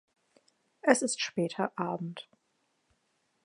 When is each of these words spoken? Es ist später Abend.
Es 0.81 1.03
ist 1.03 1.21
später 1.21 1.73
Abend. 1.77 2.27